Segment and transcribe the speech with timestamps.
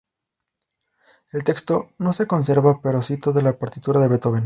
[1.31, 4.39] El texto no se conserva pero sí toda la partitura de Beethoven.